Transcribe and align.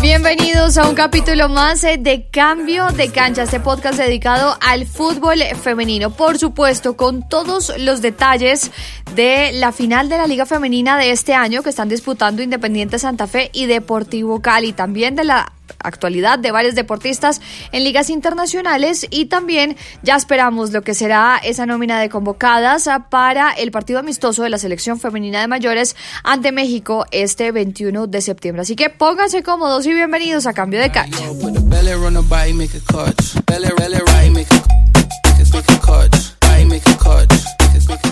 Bienvenidos 0.00 0.78
a 0.78 0.88
un 0.88 0.94
capítulo 0.94 1.48
más 1.48 1.82
eh, 1.82 1.98
de 1.98 2.28
Cambio 2.28 2.86
de 2.92 3.10
Cancha, 3.10 3.42
este 3.42 3.58
podcast 3.58 3.98
dedicado 3.98 4.56
al 4.60 4.86
fútbol 4.86 5.40
femenino. 5.60 6.10
Por 6.10 6.38
supuesto, 6.38 6.96
con 6.96 7.28
todos 7.28 7.72
los 7.78 8.02
detalles 8.02 8.70
de 9.16 9.50
la 9.54 9.72
final 9.72 10.08
de 10.08 10.18
la 10.18 10.28
Liga 10.28 10.46
Femenina 10.46 10.96
de 10.96 11.10
este 11.10 11.34
año 11.34 11.64
que 11.64 11.70
están 11.70 11.88
disputando 11.88 12.40
Independiente 12.40 13.00
Santa 13.00 13.26
Fe 13.26 13.50
y 13.52 13.66
Deportivo 13.66 14.40
Cali. 14.40 14.72
También 14.72 15.16
de 15.16 15.24
la 15.24 15.52
actualidad 15.78 16.38
de 16.38 16.50
varios 16.50 16.74
deportistas 16.74 17.40
en 17.72 17.84
ligas 17.84 18.10
internacionales 18.10 19.06
y 19.10 19.26
también 19.26 19.76
ya 20.02 20.16
esperamos 20.16 20.72
lo 20.72 20.82
que 20.82 20.94
será 20.94 21.40
esa 21.42 21.66
nómina 21.66 22.00
de 22.00 22.08
convocadas 22.08 22.88
para 23.10 23.52
el 23.52 23.70
partido 23.70 23.98
amistoso 23.98 24.42
de 24.42 24.50
la 24.50 24.58
selección 24.58 25.00
femenina 25.00 25.40
de 25.40 25.48
mayores 25.48 25.96
ante 26.24 26.52
México 26.52 27.06
este 27.10 27.52
21 27.52 28.06
de 28.06 28.20
septiembre. 28.20 28.62
Así 28.62 28.76
que 28.76 28.90
pónganse 28.90 29.42
cómodos 29.42 29.86
y 29.86 29.92
bienvenidos 29.92 30.46
a 30.46 30.52
Cambio 30.52 30.80
de 30.80 30.90
Cancha. 30.90 31.24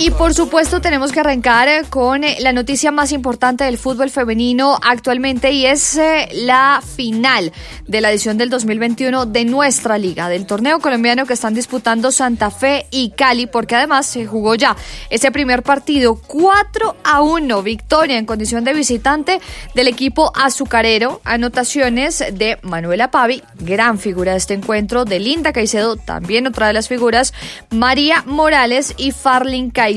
Y 0.03 0.11
por 0.11 0.33
supuesto 0.33 0.81
tenemos 0.81 1.12
que 1.12 1.20
arrancar 1.20 1.69
eh, 1.69 1.83
con 1.91 2.25
eh, 2.25 2.39
la 2.41 2.55
noticia 2.55 2.91
más 2.91 3.12
importante 3.12 3.65
del 3.65 3.77
fútbol 3.77 4.09
femenino 4.09 4.79
actualmente 4.83 5.51
y 5.51 5.67
es 5.67 5.98
eh, 5.98 6.27
la 6.33 6.83
final 6.83 7.53
de 7.87 8.01
la 8.01 8.11
edición 8.11 8.39
del 8.39 8.48
2021 8.48 9.27
de 9.27 9.45
nuestra 9.45 9.98
liga, 9.98 10.31
del 10.31 10.47
torneo 10.47 10.78
colombiano 10.78 11.27
que 11.27 11.34
están 11.34 11.53
disputando 11.53 12.12
Santa 12.12 12.51
Fe 12.51 12.87
y 12.91 13.11
Cali, 13.11 13.47
porque 13.47 13.75
además 13.75 14.06
se 14.06 14.25
jugó 14.25 14.55
ya 14.55 14.75
ese 15.10 15.31
primer 15.33 15.62
partido 15.62 16.15
4 16.15 16.97
a 17.05 17.21
1, 17.21 17.62
victoria 17.62 18.16
en 18.16 18.25
condición 18.25 18.65
de 18.65 18.72
visitante 18.72 19.39
del 19.75 19.87
equipo 19.87 20.33
azucarero, 20.34 21.21
anotaciones 21.25 22.25
de 22.33 22.59
Manuela 22.62 23.10
Pavi, 23.10 23.43
gran 23.59 23.99
figura 23.99 24.33
de 24.33 24.39
este 24.39 24.55
encuentro, 24.55 25.05
de 25.05 25.21
Linda 25.21 25.53
Caicedo, 25.53 25.97
también 25.97 26.47
otra 26.47 26.69
de 26.69 26.72
las 26.72 26.89
figuras, 26.89 27.34
María 27.69 28.25
Morales 28.25 28.94
y 28.97 29.12
Farlin 29.12 29.71
Caicedo. 29.71 29.90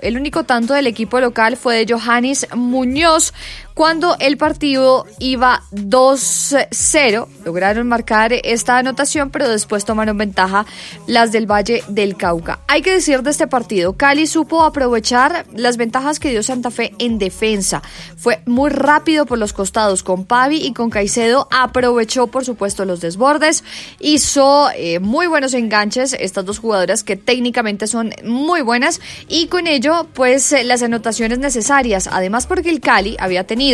El 0.00 0.16
único 0.16 0.44
tanto 0.44 0.74
del 0.74 0.86
equipo 0.86 1.20
local 1.20 1.56
fue 1.56 1.84
de 1.84 1.92
Johannes 1.92 2.46
Muñoz, 2.54 3.32
cuando 3.78 4.16
el 4.18 4.36
partido 4.36 5.06
iba 5.20 5.62
2-0. 5.70 7.28
Lograron 7.44 7.86
marcar 7.86 8.32
esta 8.32 8.76
anotación, 8.76 9.30
pero 9.30 9.48
después 9.48 9.84
tomaron 9.84 10.18
ventaja 10.18 10.66
las 11.06 11.30
del 11.30 11.46
Valle 11.46 11.84
del 11.86 12.16
Cauca. 12.16 12.58
Hay 12.66 12.82
que 12.82 12.90
decir 12.94 13.22
de 13.22 13.30
este 13.30 13.46
partido, 13.46 13.92
Cali 13.92 14.26
supo 14.26 14.64
aprovechar 14.64 15.46
las 15.54 15.76
ventajas 15.76 16.18
que 16.18 16.30
dio 16.30 16.42
Santa 16.42 16.72
Fe 16.72 16.92
en 16.98 17.18
defensa. 17.18 17.80
Fue 18.16 18.42
muy 18.46 18.70
rápido 18.70 19.26
por 19.26 19.38
los 19.38 19.52
costados 19.52 20.02
con 20.02 20.24
Pavi 20.24 20.56
y 20.56 20.72
con 20.72 20.90
Caicedo. 20.90 21.46
Aprovechó, 21.52 22.26
por 22.26 22.44
supuesto, 22.44 22.84
los 22.84 23.00
desbordes. 23.00 23.62
Hizo 24.00 24.70
eh, 24.74 24.98
muy 24.98 25.28
buenos 25.28 25.54
enganches 25.54 26.16
estas 26.18 26.44
dos 26.44 26.58
jugadoras 26.58 27.04
que 27.04 27.14
técnicamente 27.14 27.86
son 27.86 28.12
muy 28.24 28.60
buenas 28.60 29.00
y 29.28 29.46
con 29.46 29.68
ello, 29.68 30.08
pues 30.14 30.52
las 30.64 30.82
anotaciones 30.82 31.38
necesarias. 31.38 32.08
Además, 32.10 32.48
porque 32.48 32.70
el 32.70 32.80
Cali 32.80 33.16
había 33.20 33.46
tenido 33.46 33.67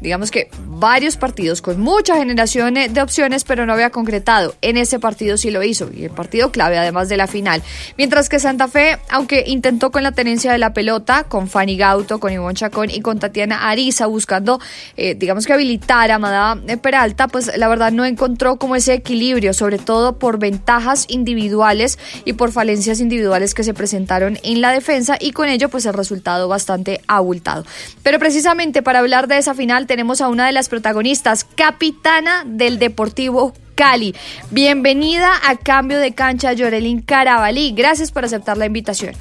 digamos 0.00 0.30
que, 0.30 0.50
varios 0.66 1.16
partidos 1.16 1.62
con 1.62 1.80
mucha 1.80 2.16
generación 2.16 2.74
de 2.74 3.00
opciones, 3.02 3.44
pero 3.44 3.66
no 3.66 3.72
había 3.72 3.90
concretado. 3.90 4.54
En 4.60 4.76
ese 4.76 4.98
partido 4.98 5.36
sí 5.36 5.50
lo 5.50 5.62
hizo, 5.62 5.90
y 5.92 6.04
el 6.04 6.10
partido 6.10 6.50
clave, 6.50 6.78
además 6.78 7.08
de 7.08 7.16
la 7.16 7.26
final. 7.26 7.62
Mientras 7.96 8.28
que 8.28 8.38
Santa 8.38 8.68
Fe, 8.68 8.98
aunque 9.08 9.44
intentó 9.46 9.90
con 9.90 10.02
la 10.02 10.12
tenencia 10.12 10.52
de 10.52 10.58
la 10.58 10.72
pelota, 10.72 11.24
con 11.24 11.48
Fanny 11.48 11.76
Gauto, 11.76 12.18
con 12.20 12.32
Ivonne 12.32 12.54
Chacón 12.54 12.90
y 12.90 13.00
con 13.00 13.18
Tatiana 13.18 13.68
Ariza, 13.68 14.06
buscando, 14.06 14.60
eh, 14.96 15.14
digamos 15.14 15.46
que 15.46 15.52
habilitar 15.52 16.10
a 16.10 16.16
Amada 16.16 16.58
Peralta, 16.82 17.28
pues 17.28 17.56
la 17.56 17.68
verdad 17.68 17.92
no 17.92 18.04
encontró 18.04 18.56
como 18.56 18.76
ese 18.76 18.94
equilibrio, 18.94 19.54
sobre 19.54 19.78
todo 19.78 20.18
por 20.18 20.38
ventajas 20.38 21.06
individuales 21.08 21.98
y 22.24 22.34
por 22.34 22.52
falencias 22.52 23.00
individuales 23.00 23.54
que 23.54 23.64
se 23.64 23.74
presentaron 23.74 24.38
en 24.42 24.60
la 24.60 24.72
defensa, 24.72 25.16
y 25.20 25.32
con 25.32 25.48
ello, 25.48 25.68
pues 25.68 25.86
el 25.86 25.94
resultado 25.94 26.48
bastante 26.48 27.00
abultado. 27.06 27.64
Pero 28.02 28.18
precisamente 28.18 28.82
para 28.82 29.00
hablar 29.00 29.28
de 29.28 29.35
esa 29.38 29.54
final 29.54 29.86
tenemos 29.86 30.20
a 30.20 30.28
una 30.28 30.46
de 30.46 30.52
las 30.52 30.68
protagonistas, 30.68 31.44
capitana 31.44 32.44
del 32.46 32.78
Deportivo 32.78 33.52
Cali. 33.74 34.14
Bienvenida 34.50 35.30
a 35.44 35.56
Cambio 35.56 35.98
de 35.98 36.14
Cancha, 36.14 36.52
Yorelín 36.52 37.02
Carabalí. 37.02 37.72
Gracias 37.76 38.10
por 38.10 38.24
aceptar 38.24 38.56
la 38.56 38.66
invitación. 38.66 39.14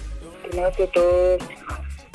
Primero 0.43 0.71
que 0.71 0.87
todo, 0.87 1.37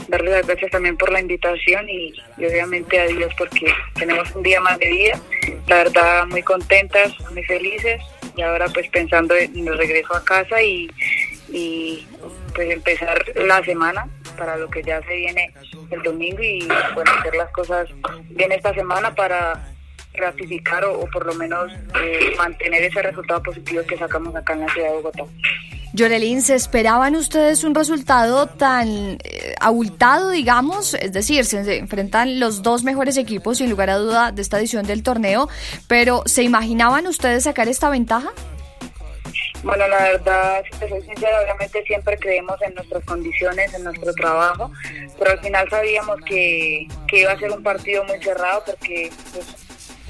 darle 0.08 0.30
las 0.30 0.46
gracias 0.46 0.70
también 0.70 0.96
por 0.96 1.12
la 1.12 1.20
invitación 1.20 1.88
y, 1.88 2.12
obviamente 2.38 2.98
a 2.98 3.06
Dios 3.06 3.32
porque 3.36 3.66
tenemos 3.94 4.34
un 4.34 4.42
día 4.42 4.60
más 4.60 4.78
de 4.78 4.88
vida. 4.88 5.20
La 5.68 5.76
verdad, 5.76 6.26
muy 6.26 6.42
contentas, 6.42 7.12
muy 7.32 7.44
felices 7.44 8.00
y 8.36 8.42
ahora 8.42 8.68
pues 8.68 8.88
pensando 8.88 9.34
en 9.36 9.68
el 9.68 9.76
regreso 9.76 10.14
a 10.14 10.24
casa 10.24 10.62
y, 10.62 10.90
y 11.48 12.06
pues 12.54 12.70
empezar 12.70 13.22
la 13.36 13.62
semana 13.64 14.06
para 14.36 14.56
lo 14.56 14.68
que 14.68 14.82
ya 14.82 15.00
se 15.02 15.14
viene 15.14 15.52
el 15.90 16.02
domingo 16.02 16.42
y 16.42 16.66
bueno, 16.94 17.10
hacer 17.18 17.34
las 17.34 17.50
cosas 17.52 17.88
bien 18.30 18.52
esta 18.52 18.74
semana 18.74 19.14
para 19.14 19.68
ratificar 20.14 20.84
o, 20.84 21.06
por 21.12 21.26
lo 21.26 21.34
menos 21.34 21.72
eh, 22.02 22.34
mantener 22.36 22.82
ese 22.82 23.02
resultado 23.02 23.42
positivo 23.42 23.82
que 23.86 23.96
sacamos 23.96 24.34
acá 24.34 24.54
en 24.54 24.60
la 24.60 24.72
ciudad 24.72 24.88
de 24.88 24.94
Bogotá. 24.94 25.24
Yorelín, 25.92 26.40
¿se 26.40 26.54
esperaban 26.54 27.16
ustedes 27.16 27.64
un 27.64 27.74
resultado 27.74 28.46
tan 28.46 29.18
eh, 29.24 29.54
abultado, 29.60 30.30
digamos? 30.30 30.94
Es 30.94 31.12
decir, 31.12 31.44
se 31.44 31.78
enfrentan 31.78 32.38
los 32.38 32.62
dos 32.62 32.84
mejores 32.84 33.16
equipos, 33.16 33.58
sin 33.58 33.70
lugar 33.70 33.90
a 33.90 33.96
duda, 33.96 34.30
de 34.30 34.40
esta 34.42 34.58
edición 34.58 34.86
del 34.86 35.02
torneo, 35.02 35.48
pero 35.88 36.22
¿se 36.26 36.44
imaginaban 36.44 37.06
ustedes 37.08 37.44
sacar 37.44 37.68
esta 37.68 37.88
ventaja? 37.88 38.30
Bueno, 39.62 39.86
la 39.88 40.02
verdad, 40.02 40.64
si 40.70 40.78
te 40.78 40.88
soy 40.88 41.02
sincera, 41.02 41.42
obviamente 41.42 41.82
siempre 41.84 42.16
creemos 42.16 42.60
en 42.62 42.74
nuestras 42.74 43.04
condiciones, 43.04 43.74
en 43.74 43.84
nuestro 43.84 44.14
trabajo, 44.14 44.70
pero 45.18 45.32
al 45.32 45.40
final 45.40 45.68
sabíamos 45.68 46.16
que, 46.26 46.86
iba 47.12 47.32
a 47.32 47.38
ser 47.38 47.50
un 47.50 47.62
partido 47.62 48.04
muy 48.04 48.22
cerrado 48.22 48.62
porque 48.64 49.10
pues, 49.32 49.46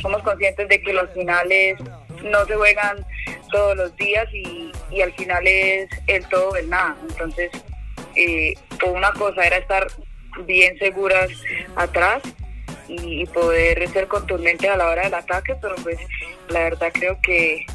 somos 0.00 0.22
conscientes 0.22 0.68
de 0.68 0.80
que 0.80 0.92
los 0.92 1.10
finales 1.10 1.78
no 2.22 2.44
se 2.46 2.54
juegan 2.54 3.04
todos 3.50 3.76
los 3.76 3.96
días 3.96 4.28
y, 4.32 4.70
al 5.02 5.12
final 5.14 5.44
es 5.46 5.88
el 6.06 6.28
todo 6.28 6.54
el 6.56 6.68
nada. 6.70 6.96
Entonces, 7.08 7.50
eh, 8.14 8.54
una 8.86 9.12
cosa 9.12 9.44
era 9.44 9.56
estar 9.56 9.86
bien 10.46 10.78
seguras 10.78 11.28
atrás 11.74 12.22
y, 12.86 13.22
y 13.22 13.26
poder 13.26 13.88
ser 13.88 14.06
contundentes 14.06 14.70
a 14.70 14.76
la 14.76 14.88
hora 14.88 15.02
del 15.02 15.14
ataque, 15.14 15.56
pero 15.60 15.74
pues 15.82 15.98
la 16.48 16.60
verdad 16.60 16.90
creo 16.92 17.18
que 17.20 17.66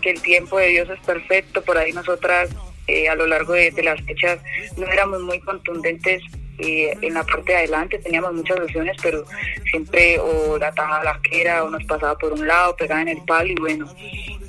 que 0.00 0.10
el 0.10 0.22
tiempo 0.22 0.58
de 0.58 0.68
Dios 0.68 0.88
es 0.90 1.00
perfecto, 1.00 1.62
por 1.62 1.78
ahí 1.78 1.92
nosotras 1.92 2.50
eh, 2.86 3.08
a 3.08 3.14
lo 3.14 3.26
largo 3.26 3.52
de, 3.52 3.72
las 3.84 4.00
fechas 4.02 4.40
no 4.76 4.86
éramos 4.86 5.22
muy 5.22 5.38
contundentes 5.40 6.22
eh, 6.58 6.92
en 7.00 7.14
la 7.14 7.22
parte 7.22 7.52
de 7.52 7.58
adelante 7.58 7.98
teníamos 7.98 8.34
muchas 8.34 8.58
opciones, 8.58 8.96
pero 9.00 9.24
siempre 9.70 10.18
o 10.18 10.58
la 10.58 10.72
tajaba 10.72 11.04
la 11.04 11.10
arquera 11.10 11.64
o 11.64 11.70
nos 11.70 11.84
pasaba 11.84 12.18
por 12.18 12.32
un 12.32 12.46
lado, 12.46 12.76
pegaba 12.76 13.00
en 13.00 13.08
el 13.08 13.22
palo 13.22 13.50
y 13.50 13.54
bueno, 13.54 13.88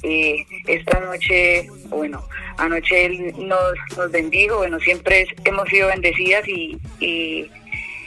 eh, 0.03 0.45
esta 0.67 0.99
noche, 1.01 1.69
bueno, 1.89 2.27
anoche 2.57 3.05
él 3.05 3.33
nos, 3.37 3.73
nos 3.95 4.11
bendijo, 4.11 4.57
bueno, 4.57 4.79
siempre 4.79 5.27
hemos 5.45 5.69
sido 5.69 5.87
bendecidas 5.87 6.47
y, 6.47 6.77
y, 6.99 7.49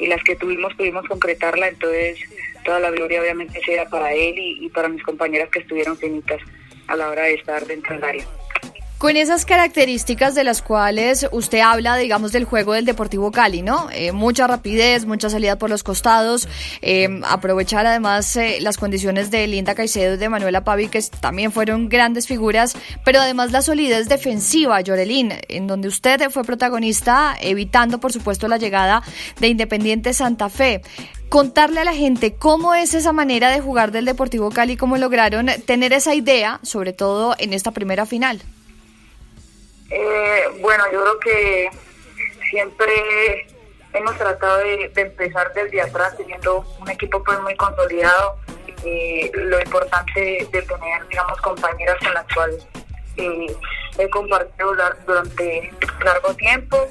las 0.01 0.23
que 0.25 0.37
tuvimos 0.37 0.75
pudimos 0.75 1.07
concretarla, 1.07 1.69
entonces 1.69 2.19
toda 2.65 2.81
la 2.81 2.91
gloria 2.91 3.23
obviamente 3.23 3.61
sea 3.65 3.89
para 3.89 4.13
él 4.13 4.35
y 4.37 4.69
para 4.69 4.89
mis 4.89 5.03
compañeras 5.03 5.49
que 5.49 5.61
estuvieron 5.61 5.97
finitas 5.97 6.43
a 6.89 6.97
la 6.97 7.09
hora 7.09 7.23
de 7.23 7.35
estar 7.35 7.67
dentro 7.67 7.95
del 7.95 8.05
área. 8.05 8.27
Con 9.05 9.19
esas 9.19 9.45
características 9.45 10.35
de 10.35 10.45
las 10.45 10.63
cuales 10.63 11.29
usted 11.31 11.59
habla, 11.59 11.95
digamos, 11.99 12.33
del 12.33 12.47
juego 12.47 12.73
del 12.73 12.87
Deportivo 12.87 13.31
Cali, 13.31 13.61
¿no? 13.61 13.91
Eh, 13.93 14.13
mucha 14.13 14.47
rapidez, 14.47 15.05
mucha 15.05 15.29
salida 15.29 15.59
por 15.59 15.69
los 15.69 15.83
costados, 15.83 16.49
eh, 16.81 17.21
aprovechar 17.29 17.87
además 17.87 18.35
eh, 18.37 18.61
las 18.63 18.79
condiciones 18.79 19.31
de 19.31 19.47
Linda 19.47 19.75
Caicedo 19.75 20.15
y 20.15 20.17
de 20.17 20.31
Manuela 20.31 20.65
Pavi, 20.65 20.89
que 20.89 21.03
también 21.21 21.53
fueron 21.53 21.91
grandes 21.91 22.27
figuras, 22.27 22.79
pero 23.05 23.21
además 23.21 23.53
la 23.53 23.61
solidez 23.61 24.09
defensiva, 24.09 24.81
Llorelín, 24.81 25.35
en 25.49 25.67
donde 25.67 25.89
usted 25.89 26.31
fue 26.31 26.43
protagonista, 26.43 27.37
evitando, 27.43 28.01
por 28.01 28.11
supuesto, 28.11 28.49
la 28.49 28.57
llegada 28.57 29.03
de 29.39 29.49
Independiente 29.49 30.15
Santa 30.15 30.49
Fe 30.49 30.81
contarle 31.29 31.81
a 31.81 31.85
la 31.85 31.93
gente 31.93 32.37
cómo 32.37 32.75
es 32.75 32.95
esa 32.95 33.13
manera 33.13 33.51
de 33.51 33.61
jugar 33.61 33.93
del 33.93 34.07
Deportivo 34.07 34.51
Cali, 34.51 34.79
cómo 34.79 34.97
lograron 34.97 35.51
tener 35.67 35.93
esa 35.93 36.15
idea, 36.15 36.59
sobre 36.63 36.95
todo 36.95 37.35
en 37.39 37.53
esta 37.53 37.71
primera 37.71 38.07
final. 38.07 38.41
Eh, 39.91 40.45
bueno, 40.61 40.85
yo 40.93 41.03
creo 41.03 41.21
que 41.21 41.71
siempre 42.51 43.47
hemos 43.93 44.17
tratado 44.17 44.59
de, 44.59 44.91
empezar 44.97 45.53
desde 45.55 45.81
atrás 45.83 46.17
teniendo 46.17 46.65
un 46.81 46.91
equipo 46.91 47.23
pues 47.23 47.41
muy 47.41 47.55
consolidado. 47.57 48.37
Eh, 48.85 49.31
lo 49.35 49.59
importante 49.61 50.47
de, 50.51 50.63
tener, 50.63 51.09
digamos, 51.09 51.41
compañeras 51.41 51.97
con 52.03 52.13
las 52.13 52.27
cuales 52.35 52.67
eh, 53.17 53.47
he 53.99 54.11
compartido 54.11 54.75
durante 55.07 55.73
largo 56.05 56.35
tiempo, 56.35 56.89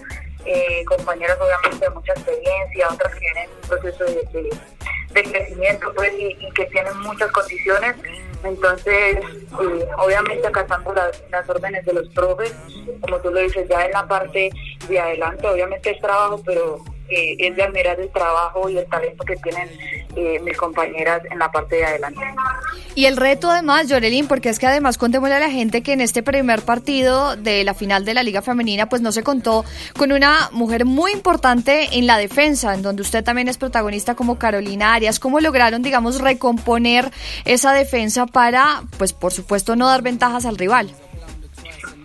compañeras 0.88 1.38
obviamente 1.39 1.86
de 1.86 1.89
mucha 1.92 2.13
experiencia, 2.13 2.89
otras 2.89 3.13
que 3.13 3.19
vienen 3.19 3.44
en 3.44 3.50
un 3.51 3.62
proceso 3.69 4.04
de, 4.06 5.24
crecimiento 5.31 5.94
pues, 5.94 6.12
y 6.18 6.51
que 6.54 6.66
tienen 6.66 6.98
muchas 7.00 7.31
condiciones 7.31 7.96
entonces, 8.44 9.18
eh, 9.18 9.88
obviamente 9.98 10.48
acatando 10.48 10.94
las 10.94 11.50
órdenes 11.50 11.86
de 11.86 11.94
los 11.94 12.10
profes, 12.10 12.54
como 13.01 13.18
tú 13.19 13.31
lo 13.31 13.40
dices, 13.40 13.68
ya 13.69 13.86
en 13.86 13.92
la 13.92 14.07
parte 14.07 14.50
de 14.88 15.00
adelante, 15.00 15.48
obviamente 15.48 15.92
es 15.92 16.01
trabajo, 16.01 16.42
pero 16.45 16.84
eh, 17.13 17.36
es 17.39 17.56
de 17.56 17.63
admirar 17.63 18.00
el 18.00 18.10
trabajo 18.10 18.69
y 18.69 18.77
el 18.77 18.86
talento 18.88 19.24
que 19.24 19.36
tienen 19.38 19.69
eh, 20.15 20.39
mis 20.42 20.57
compañeras 20.57 21.21
en 21.30 21.39
la 21.39 21.51
parte 21.51 21.77
de 21.77 21.86
adelante. 21.86 22.21
Y 22.95 23.06
el 23.06 23.18
reto 23.18 23.50
además, 23.50 23.88
Yorelín, 23.88 24.27
porque 24.27 24.50
es 24.50 24.60
que 24.60 24.68
además 24.68 24.98
contémosle 24.98 25.36
a 25.36 25.39
la 25.39 25.50
gente 25.50 25.81
que 25.81 25.94
en 25.94 26.01
este 26.01 26.21
primer 26.24 26.62
partido 26.62 27.36
de 27.36 27.63
la 27.63 27.74
final 27.74 28.06
de 28.06 28.13
la 28.13 28.24
Liga 28.24 28.42
Femenina, 28.42 28.88
pues 28.88 29.01
no 29.01 29.12
se 29.12 29.24
contó 29.24 29.65
con 29.98 30.12
una 30.12 30.50
mujer 30.51 30.86
muy 30.86 31.12
importante 31.12 31.89
en 31.98 32.07
la 32.07 32.18
defensa, 32.18 32.74
en 32.74 32.81
donde 32.81 33.01
usted 33.01 33.24
también 33.24 33.48
es 33.48 33.57
protagonista 33.57 34.15
como 34.15 34.38
Carolina 34.38 34.94
Arias. 34.94 35.19
¿Cómo 35.19 35.39
lograron, 35.39 35.81
digamos, 35.81 36.21
recomponer 36.21 37.12
esa 37.45 37.74
defensa 37.74 38.25
para, 38.25 38.83
pues 38.98 39.13
por 39.13 39.33
supuesto, 39.33 39.75
no 39.75 39.88
dar 39.88 40.01
ventajas 40.01 40.45
al 40.45 40.57
rival? 40.57 40.94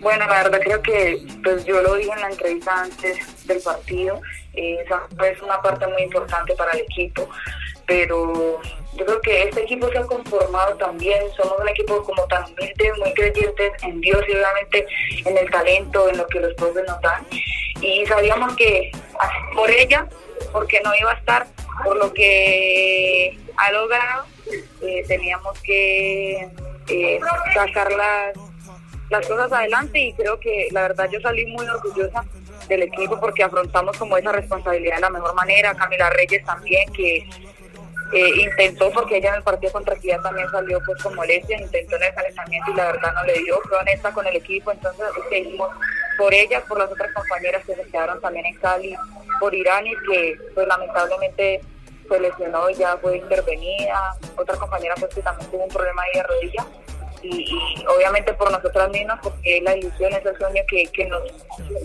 Bueno, 0.01 0.27
la 0.27 0.45
verdad 0.45 0.61
creo 0.63 0.83
que, 0.83 1.27
pues 1.43 1.65
yo 1.65 1.83
lo 1.83 1.95
dije 1.97 2.11
en 2.13 2.21
la 2.21 2.31
entrevista 2.31 2.83
antes 2.83 3.47
del 3.47 3.61
partido, 3.61 4.21
es 4.59 5.43
una 5.43 5.61
parte 5.63 5.87
muy 5.87 6.03
importante 6.03 6.55
para 6.55 6.73
el 6.73 6.81
equipo 6.81 7.29
pero 7.89 8.61
yo 8.97 9.07
creo 9.07 9.21
que 9.23 9.43
este 9.45 9.63
equipo 9.63 9.89
se 9.89 9.99
ha 9.99 10.03
conformado 10.03 10.77
también, 10.77 11.21
somos 11.35 11.55
un 11.59 11.69
equipo 11.69 12.05
como 12.05 12.23
tan 12.27 12.45
humilde, 12.45 12.93
muy 12.99 13.13
creyentes 13.15 13.73
en 13.83 14.01
Dios 14.03 14.23
y 14.29 14.33
obviamente 14.33 14.87
en 15.25 15.39
el 15.39 15.51
talento, 15.51 16.09
en 16.11 16.19
lo 16.19 16.27
que 16.27 16.39
los 16.39 16.55
profes 16.55 16.85
nos 16.87 17.01
dan. 17.01 17.27
Y 17.81 18.05
sabíamos 18.05 18.55
que 18.57 18.93
por 19.55 19.71
ella, 19.71 20.07
porque 20.53 20.81
no 20.85 20.95
iba 20.97 21.13
a 21.13 21.15
estar, 21.15 21.47
por 21.83 21.97
lo 21.97 22.13
que 22.13 23.39
ha 23.57 23.73
logrado, 23.73 24.27
eh, 24.83 25.05
teníamos 25.09 25.59
que 25.63 26.47
eh, 26.89 27.21
sacar 27.55 27.91
las, 27.93 28.37
las 29.09 29.27
cosas 29.27 29.51
adelante 29.51 29.99
y 29.99 30.13
creo 30.13 30.39
que 30.39 30.69
la 30.73 30.83
verdad 30.83 31.09
yo 31.11 31.21
salí 31.21 31.47
muy 31.47 31.67
orgullosa 31.67 32.23
del 32.69 32.83
equipo 32.83 33.19
porque 33.19 33.43
afrontamos 33.43 33.97
como 33.97 34.17
esa 34.17 34.33
responsabilidad 34.33 34.97
de 34.97 35.01
la 35.03 35.11
mejor 35.11 35.35
manera. 35.35 35.75
Camila 35.75 36.11
Reyes 36.11 36.45
también, 36.45 36.93
que 36.93 37.27
intentó, 38.37 38.91
porque 38.91 39.19
ella 39.19 39.31
en 39.31 39.35
el 39.37 39.43
partido 39.43 39.73
contra 39.73 39.95
Equidad 39.95 40.23
también 40.23 40.51
salió 40.51 40.81
pues 40.87 41.03
con 41.03 41.15
molestias, 41.15 41.61
intentó 41.61 41.97
en 41.97 42.05
el 42.05 42.15
calentamiento 42.15 42.71
y 42.71 42.75
la 42.75 42.93
verdad 42.93 43.13
no 43.15 43.25
le 43.25 43.35
dio, 43.41 43.61
fue 43.69 43.77
honesta 43.77 44.13
con 44.13 44.27
el 44.27 44.37
equipo, 44.37 44.73
entonces 44.73 45.05
seguimos 45.29 45.69
por 46.17 46.33
ella, 46.33 46.63
por 46.67 46.79
las 46.79 46.91
otras 46.91 47.13
compañeras 47.13 47.63
que 47.67 47.75
se 47.75 47.85
quedaron 47.85 48.21
también 48.21 48.47
en 48.47 48.55
Cali, 48.57 48.97
por 49.39 49.55
Irani, 49.55 49.93
que 50.11 50.39
pues 50.55 50.67
lamentablemente 50.67 51.61
se 52.09 52.21
lesionó 52.21 52.71
y 52.71 52.75
ya 52.77 52.97
fue 52.97 53.19
intervenida, 53.19 54.01
otra 54.37 54.57
compañera 54.57 54.95
pues 54.99 55.15
que 55.15 55.21
también 55.21 55.51
tuvo 55.51 55.65
un 55.65 55.71
problema 55.71 56.03
ahí 56.03 56.13
de 56.15 56.23
rodilla. 56.23 56.67
Y, 57.23 57.85
obviamente 57.89 58.33
por 58.35 58.51
nosotras 58.51 58.91
mismas, 58.91 59.19
porque 59.23 59.61
la 59.63 59.77
ilusión, 59.77 60.13
es 60.13 60.25
el 60.25 60.37
sueño 60.39 60.63
que, 60.69 60.85
que 60.87 61.07
nos, 61.07 61.23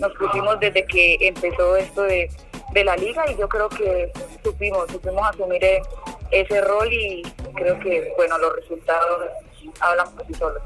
nos 0.00 0.12
pusimos 0.14 0.60
desde 0.60 0.84
que 0.86 1.16
empezó 1.20 1.76
esto 1.76 2.02
de, 2.02 2.30
de 2.72 2.84
la 2.84 2.96
liga 2.96 3.24
y 3.30 3.36
yo 3.36 3.48
creo 3.48 3.68
que 3.68 4.10
supimos, 4.42 4.90
supimos 4.90 5.22
asumir 5.28 5.64
ese 6.30 6.60
rol 6.60 6.92
y 6.92 7.22
creo 7.54 7.78
que, 7.80 8.12
bueno, 8.16 8.38
los 8.38 8.56
resultados 8.56 9.30
hablan 9.80 10.10
por 10.14 10.26
sí 10.26 10.34
solos. 10.34 10.62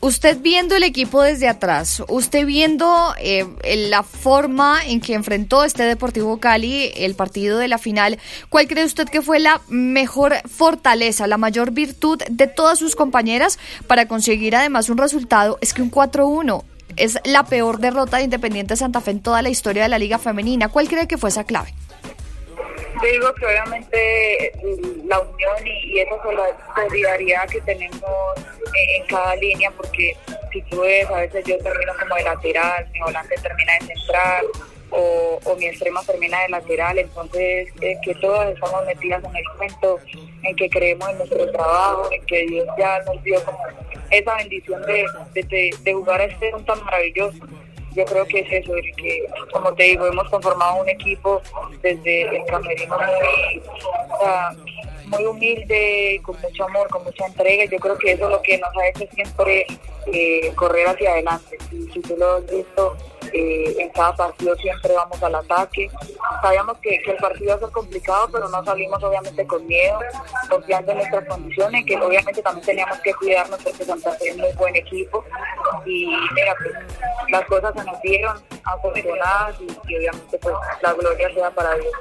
Usted 0.00 0.38
viendo 0.40 0.76
el 0.76 0.84
equipo 0.84 1.22
desde 1.22 1.48
atrás, 1.48 2.02
usted 2.08 2.46
viendo 2.46 3.14
eh, 3.18 3.44
la 3.90 4.02
forma 4.02 4.78
en 4.86 5.00
que 5.00 5.14
enfrentó 5.14 5.64
este 5.64 5.82
Deportivo 5.82 6.38
Cali 6.38 6.92
el 6.94 7.14
partido 7.14 7.58
de 7.58 7.68
la 7.68 7.78
final, 7.78 8.18
¿cuál 8.50 8.68
cree 8.68 8.84
usted 8.84 9.08
que 9.08 9.22
fue 9.22 9.40
la 9.40 9.60
mejor 9.68 10.34
fortaleza, 10.48 11.26
la 11.26 11.38
mayor 11.38 11.72
virtud 11.72 12.22
de 12.28 12.46
todas 12.46 12.78
sus 12.78 12.94
compañeras 12.94 13.58
para 13.86 14.06
conseguir 14.06 14.54
además 14.54 14.88
un 14.88 14.98
resultado? 14.98 15.58
Es 15.60 15.74
que 15.74 15.82
un 15.82 15.90
4-1 15.90 16.62
es 16.96 17.18
la 17.24 17.44
peor 17.44 17.78
derrota 17.78 18.18
de 18.18 18.24
Independiente 18.24 18.76
Santa 18.76 19.00
Fe 19.00 19.10
en 19.10 19.20
toda 19.20 19.42
la 19.42 19.48
historia 19.48 19.82
de 19.82 19.88
la 19.88 19.98
Liga 19.98 20.18
Femenina. 20.18 20.68
¿Cuál 20.68 20.88
cree 20.88 21.08
que 21.08 21.18
fue 21.18 21.30
esa 21.30 21.44
clave? 21.44 21.74
Yo 23.02 23.08
digo 23.10 23.34
que 23.34 23.46
obviamente 23.46 24.52
la 25.04 25.20
unión 25.20 25.66
y, 25.66 26.00
esa 26.00 26.16
solidaridad 26.74 27.48
que 27.48 27.60
tenemos 27.60 28.00
en 28.96 29.06
cada 29.06 29.36
línea, 29.36 29.70
porque 29.70 30.16
si 30.52 30.62
tú 30.62 30.80
ves, 30.80 31.06
a 31.10 31.20
veces 31.20 31.44
yo 31.44 31.58
termino 31.58 31.92
como 31.98 32.14
de 32.14 32.22
lateral, 32.22 32.88
mi 32.92 33.00
volante 33.00 33.34
termina 33.42 33.72
de 33.74 33.86
central, 33.86 34.46
o, 34.90 35.56
mi 35.58 35.66
extrema 35.66 36.02
termina 36.04 36.42
de 36.42 36.48
lateral, 36.48 36.98
entonces 36.98 37.68
eh, 37.80 37.96
que 38.02 38.14
todas 38.16 38.54
estamos 38.54 38.84
metidas 38.86 39.22
en 39.24 39.36
el 39.36 39.44
cuento, 39.56 39.98
en 40.42 40.56
que 40.56 40.68
creemos 40.70 41.08
en 41.10 41.18
nuestro 41.18 41.50
trabajo, 41.50 42.10
en 42.12 42.24
que 42.26 42.46
Dios 42.46 42.66
ya 42.78 43.00
nos 43.00 43.22
dio 43.22 43.42
como 43.44 43.58
esa 44.10 44.34
bendición 44.36 44.82
de, 44.82 45.72
de, 45.82 45.92
jugar 45.92 46.20
a 46.20 46.24
este 46.24 46.52
tan 46.64 46.84
maravilloso. 46.84 47.38
Yo 47.96 48.04
creo 48.04 48.26
que 48.26 48.40
es 48.40 48.52
eso, 48.52 48.74
que, 48.96 49.24
como 49.52 49.72
te 49.72 49.84
digo, 49.84 50.06
hemos 50.06 50.28
conformado 50.28 50.82
un 50.82 50.88
equipo 50.88 51.40
desde 51.80 52.36
el 52.36 52.44
camerino 52.44 52.98
muy, 52.98 53.62
muy 55.06 55.24
humilde, 55.24 56.20
con 56.22 56.40
mucho 56.40 56.64
amor, 56.64 56.88
con 56.88 57.04
mucha 57.04 57.26
entrega. 57.26 57.64
Yo 57.64 57.78
creo 57.78 57.98
que 57.98 58.12
eso 58.12 58.24
es 58.24 58.30
lo 58.30 58.42
que 58.42 58.58
nos 58.58 58.70
ha 58.76 58.88
hecho 58.88 59.06
siempre 59.14 59.66
eh, 60.12 60.52
correr 60.54 60.88
hacia 60.88 61.12
adelante. 61.12 61.58
Si, 61.70 62.00
tú 62.00 62.16
lo 62.16 62.36
has 62.36 62.50
visto, 62.50 62.96
eh, 63.32 63.76
en 63.78 63.88
cada 63.90 64.14
partido 64.14 64.54
siempre 64.56 64.94
vamos 64.94 65.22
al 65.22 65.34
ataque. 65.34 65.90
Sabíamos 66.42 66.78
que, 66.78 66.96
el 67.06 67.16
partido 67.16 67.50
va 67.50 67.56
a 67.56 67.60
ser 67.60 67.70
complicado, 67.70 68.28
pero 68.32 68.48
no 68.48 68.64
salimos 68.64 69.02
obviamente 69.02 69.46
con 69.46 69.66
miedo, 69.66 69.98
confiando 70.48 70.92
en 70.92 70.98
nuestras 70.98 71.26
condiciones, 71.26 71.84
que 71.84 71.96
obviamente 71.96 72.42
también 72.42 72.66
teníamos 72.66 72.98
que 73.00 73.14
cuidarnos 73.14 73.62
porque 73.62 73.84
Santa 73.84 74.12
Fe 74.12 74.28
es 74.28 74.36
muy 74.36 74.52
buen 74.52 74.76
equipo. 74.76 75.24
Y 75.84 76.06
mira, 76.34 76.54
pues, 76.58 76.74
las 77.28 77.44
cosas 77.46 77.74
se 77.74 77.84
nos 77.84 78.00
dieron 78.02 78.36
afortunadas 78.64 79.56
y, 79.60 79.92
y 79.92 79.96
obviamente 79.96 80.38
pues 80.38 80.54
la 80.82 80.92
gloria 80.92 81.32
sea 81.34 81.50
para 81.50 81.74
Dios. 81.74 81.92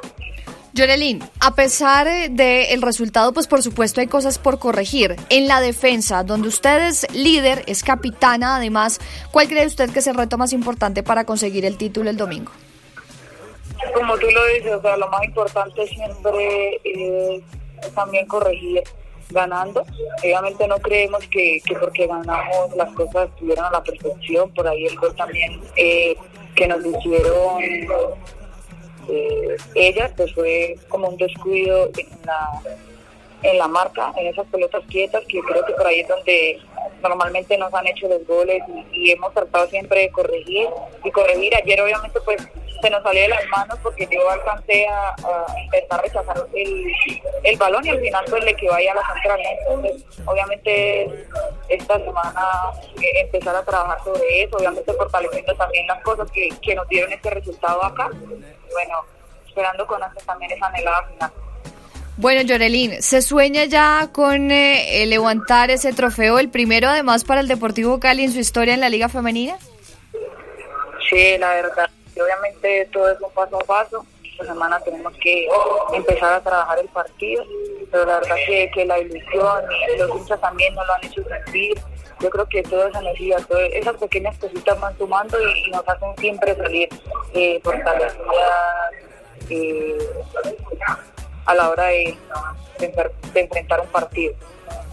Yorelín, 0.75 1.23
a 1.39 1.55
pesar 1.55 2.05
del 2.29 2.81
resultado, 2.81 3.31
pues 3.31 3.47
por 3.47 3.63
supuesto 3.63 4.01
hay 4.01 4.07
cosas 4.07 4.37
por 4.37 4.59
corregir. 4.59 5.15
En 5.29 5.47
la 5.47 5.61
defensa, 5.61 6.23
donde 6.23 6.49
usted 6.49 6.87
es 6.87 7.07
líder, 7.13 7.63
es 7.65 7.81
capitana 7.81 8.57
además, 8.57 8.99
¿cuál 9.31 9.47
cree 9.47 9.65
usted 9.65 9.89
que 9.91 9.99
es 9.99 10.07
el 10.07 10.15
reto 10.15 10.37
más 10.37 10.51
importante 10.51 11.01
para 11.01 11.23
conseguir 11.23 11.63
el 11.63 11.77
título 11.77 12.09
el 12.09 12.17
domingo? 12.17 12.51
Como 13.93 14.17
tú 14.17 14.27
lo 14.29 14.45
dices, 14.47 14.73
o 14.73 14.81
sea, 14.81 14.97
lo 14.97 15.07
más 15.07 15.23
importante 15.23 15.87
siempre 15.87 16.81
es 16.83 17.41
también 17.93 18.25
corregir 18.27 18.83
ganando. 19.29 19.85
Obviamente 20.21 20.67
no 20.67 20.77
creemos 20.79 21.25
que, 21.29 21.61
porque 21.79 22.05
ganamos 22.05 22.75
las 22.75 22.93
cosas 22.93 23.29
estuvieran 23.29 23.65
a 23.67 23.71
la 23.71 23.83
perfección, 23.83 24.53
por 24.53 24.67
ahí 24.67 24.87
el 24.87 24.97
gol 24.97 25.15
también 25.15 25.61
eh, 25.77 26.17
que 26.53 26.67
nos 26.67 26.85
hicieron 26.85 27.63
eh, 29.09 29.57
ella 29.75 30.11
pues 30.15 30.33
fue 30.33 30.77
como 30.87 31.09
un 31.09 31.17
descuido 31.17 31.89
en 31.97 32.07
la, 32.25 32.61
en 33.49 33.57
la 33.57 33.67
marca, 33.67 34.13
en 34.17 34.27
esas 34.27 34.47
pelotas 34.47 34.83
quietas, 34.89 35.23
que 35.27 35.39
creo 35.41 35.65
que 35.65 35.73
por 35.73 35.87
ahí 35.87 35.99
es 36.01 36.07
donde 36.07 36.59
normalmente 37.01 37.57
nos 37.57 37.73
han 37.73 37.87
hecho 37.87 38.07
los 38.07 38.25
goles 38.25 38.61
y, 38.91 39.11
hemos 39.11 39.33
tratado 39.33 39.67
siempre 39.67 40.01
de 40.01 40.11
corregir 40.11 40.67
y 41.03 41.11
corregir. 41.11 41.55
Ayer 41.55 41.81
obviamente 41.81 42.19
pues 42.21 42.37
se 42.81 42.89
nos 42.89 43.03
salió 43.03 43.21
de 43.21 43.29
las 43.29 43.47
manos 43.49 43.77
porque 43.81 44.07
yo 44.11 44.29
alcancé 44.29 44.87
a, 44.87 45.09
a 45.09 45.59
intentar 45.63 46.01
rechazar 46.01 46.45
el, 46.53 46.91
el 47.43 47.57
balón 47.57 47.85
y 47.85 47.89
al 47.89 47.99
final 47.99 48.25
pues 48.29 48.43
le 48.43 48.55
quedó 48.55 48.73
ahí 48.73 48.87
a 48.87 48.95
la 48.95 49.13
central. 49.13 49.39
Entonces, 49.59 50.05
obviamente 50.25 51.27
esta 51.69 51.99
semana 51.99 52.43
eh, 53.01 53.21
empezar 53.21 53.55
a 53.55 53.63
trabajar 53.63 54.03
sobre 54.03 54.43
eso, 54.43 54.57
obviamente 54.57 54.93
fortaleciendo 54.93 55.55
también 55.55 55.87
las 55.87 56.01
cosas 56.03 56.29
que, 56.31 56.49
que 56.61 56.75
nos 56.75 56.87
dieron 56.87 57.11
este 57.13 57.29
resultado 57.29 57.83
acá. 57.83 58.09
Bueno, 58.71 59.05
esperando 59.47 59.87
con 59.87 60.01
ansias 60.03 60.25
también 60.25 60.51
esa 60.51 60.67
anhelada 60.67 61.03
final. 61.07 61.31
Bueno, 62.17 62.41
Yorelín, 62.43 63.01
¿se 63.01 63.21
sueña 63.21 63.65
ya 63.65 64.09
con 64.13 64.49
eh, 64.49 65.03
eh, 65.03 65.05
levantar 65.05 65.69
ese 65.69 65.91
trofeo, 65.91 66.39
el 66.39 66.49
primero 66.49 66.87
además 66.87 67.25
para 67.25 67.41
el 67.41 67.49
Deportivo 67.49 67.99
Cali 67.99 68.23
en 68.23 68.31
su 68.31 68.39
historia 68.39 68.73
en 68.73 68.79
la 68.79 68.87
Liga 68.87 69.09
Femenina? 69.09 69.57
Sí, 71.09 71.37
la 71.37 71.55
verdad. 71.55 71.89
Obviamente 72.15 72.89
todo 72.93 73.11
es 73.11 73.19
un 73.19 73.31
paso 73.31 73.59
a 73.59 73.63
paso. 73.65 74.05
Esta 74.23 74.45
semana 74.45 74.79
tenemos 74.79 75.13
que 75.21 75.47
empezar 75.93 76.33
a 76.33 76.41
trabajar 76.41 76.79
el 76.79 76.87
partido, 76.87 77.43
pero 77.91 78.05
la 78.05 78.19
verdad 78.19 78.35
que, 78.47 78.71
que 78.73 78.85
la 78.85 78.97
ilusión 78.99 79.63
y 79.93 79.97
los 79.99 80.17
hinchas 80.17 80.39
también 80.39 80.73
nos 80.73 80.87
lo 80.87 80.93
han 80.93 81.05
hecho 81.05 81.21
sentir. 81.23 81.77
Yo 82.21 82.29
creo 82.29 82.45
que 82.47 82.63
toda 82.63 82.87
esa 82.89 82.99
energía, 82.99 83.37
todas 83.47 83.69
esas 83.73 83.97
pequeñas 83.97 84.37
cositas 84.37 84.79
van 84.79 84.97
sumando 84.97 85.37
y, 85.37 85.67
y 85.67 85.71
nos 85.71 85.87
hacen 85.87 86.09
siempre 86.17 86.55
salir 86.55 86.87
eh, 87.33 87.59
fortalecidas 87.61 88.15
eh, 89.49 89.97
a 91.45 91.55
la 91.55 91.69
hora 91.69 91.85
de, 91.87 92.17
de 92.79 93.41
enfrentar 93.41 93.81
un 93.81 93.87
partido. 93.87 94.33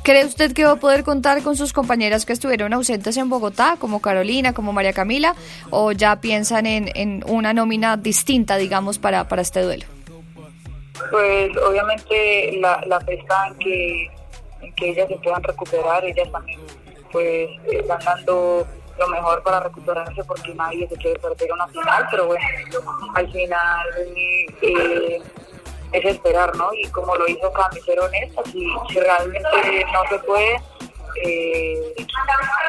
¿Cree 0.03 0.25
usted 0.25 0.53
que 0.53 0.65
va 0.65 0.73
a 0.73 0.77
poder 0.77 1.05
contar 1.05 1.43
con 1.43 1.57
sus 1.57 1.73
compañeras 1.73 2.27
que 2.27 2.33
estuvieron 2.33 2.73
ausentes 2.73 3.17
en 3.17 3.29
Bogotá, 3.29 3.77
como 3.79 4.03
Carolina, 4.03 4.53
como 4.53 4.73
María 4.73 4.93
Camila, 4.93 5.37
o 5.71 5.93
ya 5.93 6.21
piensan 6.21 6.67
en, 6.67 6.91
en 6.97 7.23
una 7.29 7.53
nómina 7.53 7.97
distinta, 7.97 8.57
digamos, 8.57 8.99
para, 8.99 9.29
para 9.29 9.43
este 9.43 9.61
duelo? 9.63 9.87
Pues 11.11 11.57
obviamente 11.57 12.59
la, 12.61 12.83
la 12.87 12.99
está 13.07 13.49
en 13.49 13.55
que, 13.59 14.11
en 14.61 14.73
que 14.75 14.91
ellas 14.91 15.09
se 15.09 15.17
puedan 15.17 15.43
recuperar, 15.43 16.05
ellas 16.05 16.31
también 16.33 16.61
pues 17.13 17.49
están 17.71 18.01
dando 18.05 18.67
lo 18.99 19.09
mejor 19.09 19.43
para 19.43 19.61
recuperarse 19.61 20.25
porque 20.25 20.55
nadie 20.55 20.89
se 20.89 20.97
quiere 20.97 21.19
perder 21.21 21.53
una 21.53 21.67
final, 21.69 22.07
pero 22.11 22.27
bueno, 22.27 22.45
al 23.15 23.31
final 23.31 23.87
eh, 24.63 25.23
es 25.93 26.05
esperar, 26.05 26.55
¿no? 26.57 26.71
Y 26.75 26.89
como 26.89 27.15
lo 27.17 27.29
hizo 27.29 27.53
Cami, 27.53 27.81
ser 27.81 28.01
honesta, 28.01 28.43
si, 28.51 28.99
realmente 28.99 29.87
no 29.93 30.03
se 30.09 30.19
puede, 30.21 30.61
eh, 31.25 31.95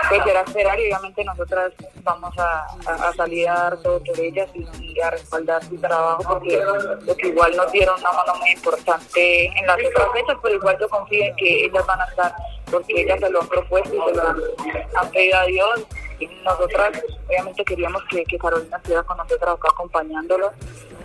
pues 0.10 0.24
será 0.24 0.42
esperar 0.42 0.80
y 0.80 0.84
obviamente 0.84 1.24
nosotras 1.24 1.72
vamos 2.04 2.38
a, 2.38 2.68
a- 2.88 3.14
salir 3.14 3.48
a 3.48 3.54
dar 3.54 3.78
todo 3.78 4.04
por 4.04 4.20
ellas 4.20 4.50
y, 4.54 5.00
a 5.00 5.10
respaldar 5.10 5.64
su 5.64 5.78
trabajo 5.78 6.24
porque, 6.28 6.62
porque 7.06 7.28
igual 7.30 7.56
nos 7.56 7.72
dieron 7.72 8.00
una 8.00 8.12
mano 8.12 8.36
muy 8.40 8.52
importante 8.52 9.46
en 9.46 9.66
las 9.66 9.78
otras 9.78 10.38
pero 10.42 10.56
igual 10.56 10.78
yo 10.80 10.90
confío 10.90 11.24
en 11.26 11.36
que 11.36 11.66
ellas 11.66 11.86
van 11.86 12.02
a 12.02 12.06
estar 12.06 12.36
porque 12.70 13.02
ellas 13.02 13.20
se 13.20 13.30
lo 13.30 13.42
han 13.42 13.48
propuesto 13.48 13.90
y 13.90 14.00
se 14.10 14.16
lo 14.16 14.30
han, 14.30 15.12
pedido 15.12 15.40
a 15.40 15.46
Dios 15.46 15.88
y 16.20 16.28
nosotras 16.44 16.92
obviamente 17.28 17.64
queríamos 17.66 18.04
que, 18.10 18.24
que 18.26 18.38
Carolina 18.38 18.78
estuviera 18.78 19.04
con 19.04 19.18
nosotras 19.18 19.56
acá 19.56 19.70
acompañándolos 19.72 20.52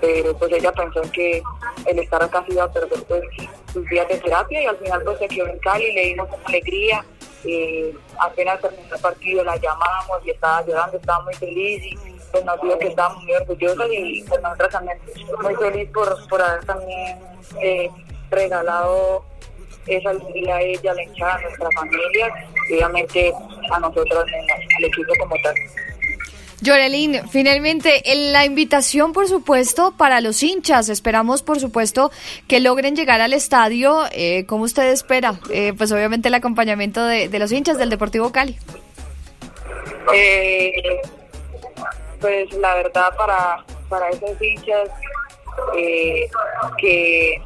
pero 0.01 0.37
pues 0.37 0.53
ella 0.53 0.73
pensó 0.73 1.03
en 1.03 1.11
que 1.11 1.43
el 1.87 1.99
estar 1.99 2.23
acá 2.23 2.45
se 2.47 2.53
iba 2.53 2.65
a 2.65 2.73
perder 2.73 3.03
pues, 3.05 3.23
sus 3.73 3.89
días 3.89 4.09
de 4.09 4.19
terapia 4.19 4.63
y 4.63 4.67
al 4.67 4.77
final 4.77 5.03
pues 5.05 5.19
se 5.19 5.29
quedó 5.29 5.47
en 5.47 5.59
Cali, 5.59 5.93
le 5.93 6.07
dimos 6.07 6.29
una 6.29 6.45
alegría, 6.47 7.05
eh, 7.45 7.95
apenas 8.19 8.61
terminó 8.61 8.95
el 8.95 9.01
partido 9.01 9.45
la 9.45 9.57
llamamos 9.57 10.19
y 10.25 10.31
estaba 10.31 10.65
llorando, 10.67 10.97
estaba 10.97 11.25
muy 11.25 11.35
feliz 11.35 11.83
y 11.85 11.97
pues 12.31 12.45
nos 12.45 12.61
dijo 12.61 12.79
que 12.79 12.89
estaba 12.89 13.15
muy 13.15 13.33
orgullosa 13.33 13.87
y 13.89 14.23
pues 14.25 14.43
nosotros 14.43 14.71
también 14.71 14.99
muy 15.43 15.55
feliz 15.55 15.91
por, 15.93 16.29
por 16.29 16.43
haber 16.43 16.65
también 16.65 17.19
eh, 17.61 17.91
regalado 18.31 19.25
esa 19.87 20.11
alegría 20.11 20.57
a 20.57 20.61
ella, 20.61 20.91
a 20.91 20.95
la 20.95 21.03
hinchada, 21.03 21.35
a 21.35 21.41
nuestra 21.41 21.69
familia 21.71 22.35
y 22.69 22.75
obviamente 22.75 23.33
a 23.71 23.81
nosotros, 23.81 24.25
al 24.79 24.85
equipo 24.85 25.13
como 25.21 25.35
tal. 25.43 25.55
Yorelín, 26.61 27.21
finalmente 27.29 28.13
en 28.13 28.33
la 28.33 28.45
invitación, 28.45 29.13
por 29.13 29.29
supuesto, 29.29 29.95
para 29.97 30.21
los 30.21 30.43
hinchas. 30.43 30.89
Esperamos, 30.89 31.43
por 31.43 31.61
supuesto, 31.61 32.11
que 32.49 32.61
logren 32.61 32.97
llegar 32.97 33.21
al 33.21 33.33
estadio. 33.33 34.05
Eh, 34.13 34.45
¿Cómo 34.47 34.65
usted 34.65 34.91
espera? 34.91 35.39
Eh, 35.51 35.73
pues 35.77 35.93
obviamente 35.93 36.29
el 36.29 36.35
acompañamiento 36.35 37.05
de, 37.05 37.39
los 37.39 37.53
hinchas 37.53 37.79
del 37.79 37.91
Deportivo 37.91 38.33
Cali. 38.33 38.59
Eh, 40.13 40.73
pues 42.21 42.53
la 42.55 42.75
verdad 42.75 43.15
para, 43.17 43.65
para 43.89 44.09
esos 44.09 44.41
hinchas 44.41 44.89
eh, 45.77 46.29
que 46.79 47.41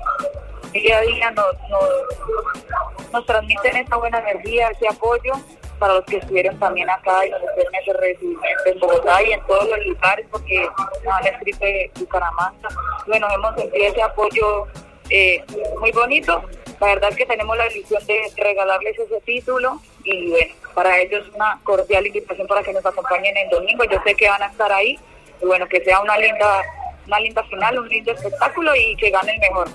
día 0.72 0.98
a 0.98 1.00
día 1.02 1.30
nos, 1.32 1.54
nos, 1.68 3.12
nos 3.12 3.26
transmiten 3.26 3.76
esa 3.76 3.96
buena 3.96 4.18
energía, 4.20 4.68
ese 4.68 4.88
apoyo, 4.88 5.32
para 5.82 5.94
los 5.94 6.04
que 6.04 6.18
estuvieron 6.18 6.56
también 6.60 6.88
acá 6.88 7.26
y 7.26 7.30
nos 7.30 7.42
estuvieron 7.42 7.74
ese 7.74 7.92
recibimiento 7.94 8.62
en 8.66 8.78
Bogotá 8.78 9.20
y 9.20 9.32
en 9.32 9.44
todos 9.48 9.68
los 9.68 9.84
lugares, 9.84 10.24
porque 10.30 10.68
nos 11.04 11.14
han 11.14 11.26
escrito 11.26 11.58
de 11.58 11.90
Bucaramanga. 11.98 12.68
Bueno, 13.08 13.26
hemos 13.34 13.56
sentido 13.56 13.84
ese 13.86 14.00
apoyo 14.00 14.68
eh, 15.10 15.44
muy 15.80 15.90
bonito. 15.90 16.40
La 16.78 16.86
verdad 16.86 17.10
es 17.10 17.16
que 17.16 17.26
tenemos 17.26 17.56
la 17.56 17.66
ilusión 17.66 18.06
de 18.06 18.20
regalarles 18.36 18.96
ese 18.96 19.20
título 19.22 19.80
y 20.04 20.30
bueno, 20.30 20.54
para 20.72 21.00
ellos 21.00 21.28
una 21.34 21.58
cordial 21.64 22.06
invitación 22.06 22.46
para 22.46 22.62
que 22.62 22.72
nos 22.72 22.86
acompañen 22.86 23.36
el 23.36 23.50
domingo. 23.50 23.82
Yo 23.82 24.00
sé 24.04 24.14
que 24.14 24.28
van 24.28 24.42
a 24.44 24.46
estar 24.46 24.70
ahí 24.70 24.96
y 25.42 25.44
bueno, 25.46 25.66
que 25.66 25.82
sea 25.82 25.98
una 25.98 26.16
linda, 26.16 26.62
una 27.08 27.18
linda 27.18 27.42
final, 27.42 27.80
un 27.80 27.88
lindo 27.88 28.12
espectáculo 28.12 28.72
y 28.76 28.94
que 28.94 29.10
gane 29.10 29.34
el 29.34 29.40
mejor. 29.40 29.66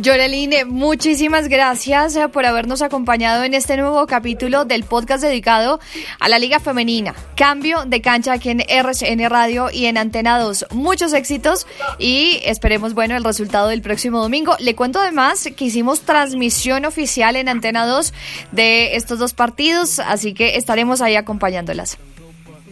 Yoreline, 0.00 0.64
muchísimas 0.64 1.48
gracias 1.48 2.16
eh, 2.16 2.28
por 2.28 2.46
habernos 2.46 2.80
acompañado 2.80 3.44
en 3.44 3.52
este 3.52 3.76
nuevo 3.76 4.06
capítulo 4.06 4.64
del 4.64 4.84
podcast 4.84 5.22
dedicado 5.22 5.78
a 6.18 6.28
la 6.28 6.38
Liga 6.38 6.58
Femenina. 6.58 7.14
Cambio 7.36 7.84
de 7.84 8.00
cancha 8.00 8.32
aquí 8.32 8.48
en 8.48 8.62
RCN 8.66 9.28
Radio 9.28 9.70
y 9.70 9.86
en 9.86 9.98
Antena 9.98 10.38
2. 10.38 10.66
Muchos 10.70 11.12
éxitos 11.12 11.66
y 11.98 12.40
esperemos, 12.44 12.94
bueno, 12.94 13.14
el 13.14 13.24
resultado 13.24 13.68
del 13.68 13.82
próximo 13.82 14.20
domingo. 14.22 14.56
Le 14.58 14.74
cuento 14.74 15.00
además 15.00 15.48
que 15.54 15.66
hicimos 15.66 16.00
transmisión 16.00 16.86
oficial 16.86 17.36
en 17.36 17.50
Antena 17.50 17.84
2 17.84 18.14
de 18.52 18.96
estos 18.96 19.18
dos 19.18 19.34
partidos, 19.34 19.98
así 19.98 20.32
que 20.32 20.56
estaremos 20.56 21.02
ahí 21.02 21.16
acompañándolas. 21.16 21.98